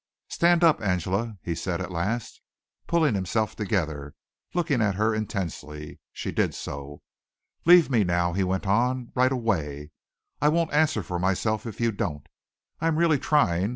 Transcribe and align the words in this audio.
"Stand 0.29 0.63
up, 0.63 0.81
Angela," 0.81 1.37
he 1.43 1.53
said 1.53 1.79
at 1.79 1.91
last, 1.91 2.41
pulling 2.87 3.13
himself 3.13 3.55
together, 3.55 4.15
looking 4.55 4.81
at 4.81 4.95
her 4.95 5.13
intensely. 5.13 5.99
She 6.11 6.31
did 6.31 6.55
so. 6.55 7.03
"Leave 7.65 7.91
me 7.91 8.03
now," 8.03 8.33
he 8.33 8.43
went 8.43 8.65
on, 8.65 9.11
"right 9.13 9.31
away! 9.31 9.91
I 10.41 10.49
won't 10.49 10.73
answer 10.73 11.03
for 11.03 11.19
myself 11.19 11.67
if 11.67 11.79
you 11.79 11.91
don't. 11.91 12.25
I 12.79 12.87
am 12.87 12.97
really 12.97 13.19
trying. 13.19 13.69